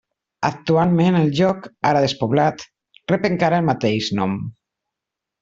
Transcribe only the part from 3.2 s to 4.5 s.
encara el mateix nom.